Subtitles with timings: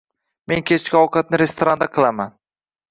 [0.51, 2.39] Men kechki ovqatni restoranda qilaman.